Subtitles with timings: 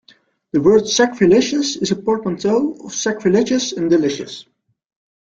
[0.51, 4.45] The word "sacrilicious" is a portmanteau of "sacrilegious" and "delicious".